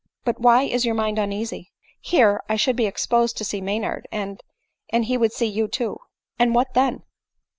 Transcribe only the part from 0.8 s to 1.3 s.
your mind